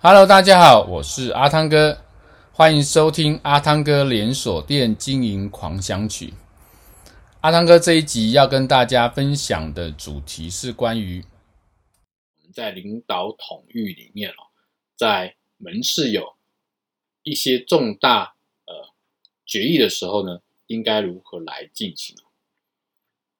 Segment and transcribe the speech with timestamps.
[0.00, 1.98] Hello，大家好，我是阿汤哥，
[2.52, 6.34] 欢迎收听阿汤哥连锁店经营狂想曲。
[7.40, 11.24] 阿汤哥这一集要跟大家分享的主题是关于
[12.36, 14.46] 我们在领导统御里面哦，
[14.94, 16.36] 在门市有
[17.24, 18.36] 一些重大
[18.66, 18.74] 呃
[19.44, 20.38] 决议的时候呢，
[20.68, 22.14] 应该如何来进行？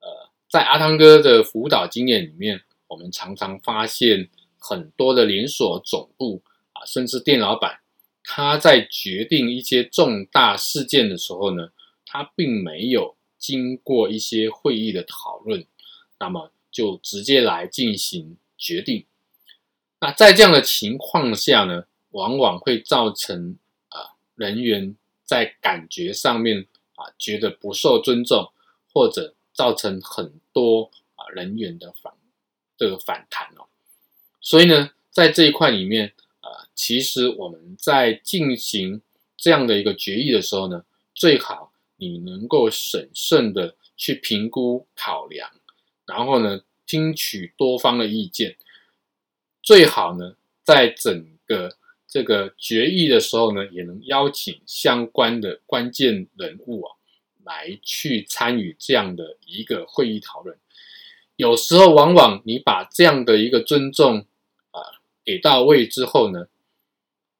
[0.00, 4.28] 呃，在阿汤哥的辅导经验里面，我们常常发现
[4.58, 6.42] 很多的连锁总部
[6.78, 7.80] 啊，甚至店老板，
[8.22, 11.72] 他在决定一些重大事件的时候呢，
[12.06, 13.16] 他并没有。
[13.40, 15.64] 经过一些会议的讨论，
[16.18, 19.06] 那么就直接来进行决定。
[20.00, 23.56] 那在这样的情况下呢，往往会造成
[23.90, 28.50] 啊人员在感觉上面啊觉得不受尊重，
[28.92, 32.12] 或者造成很多啊人员的反
[32.76, 33.68] 这个反弹哦。
[34.40, 36.12] 所以呢，在这一块里面，
[36.78, 39.02] 其实我们在进行
[39.36, 41.72] 这样的一个决议的时候呢，最好。
[42.00, 45.50] 你能够审慎的去评估考量，
[46.06, 48.56] 然后呢，听取多方的意见，
[49.64, 51.76] 最好呢，在整个
[52.06, 56.94] 这个决议的时候呢，也能邀请相关的关键人物啊，
[57.42, 60.56] 来去参与这样的一个会议讨论。
[61.34, 64.24] 有时候，往往你把这样的一个尊重
[64.70, 66.46] 啊给到位之后呢，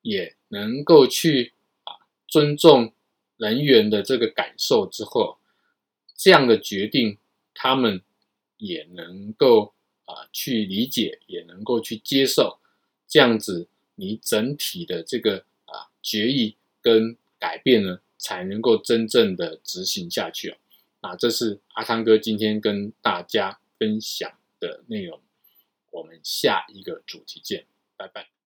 [0.03, 1.55] 也能够去
[1.85, 1.95] 啊
[2.27, 2.93] 尊重。
[3.37, 5.39] 人员的这个感受之后，
[6.17, 7.19] 这样的决定，
[7.55, 8.03] 他们
[8.57, 9.75] 也能够
[10.07, 12.59] 啊去理解，也能够去接受，
[13.07, 20.57] 这样子你整体的这个啊决议跟改变呢，才能够真正的执行下去哦。
[21.03, 25.21] 啊，这是阿汤哥今天跟大家分享的内容，
[25.93, 28.38] 我们下一个主题见，拜拜。